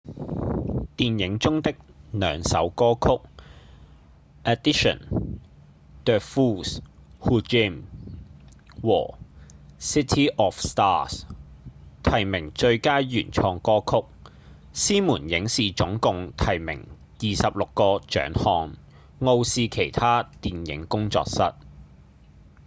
[0.97, 1.75] 電影中的
[2.11, 3.21] 兩首歌曲
[4.43, 4.97] 〈audition
[6.05, 6.79] the fools
[7.21, 7.83] who dream〉
[9.11, 9.19] 和
[9.79, 11.25] 〈city of stars〉
[12.01, 14.07] 提名最佳原創歌曲
[14.73, 16.87] 獅門影視總共提名
[17.19, 18.75] 26個獎項
[19.19, 21.53] 傲視其他電影工作室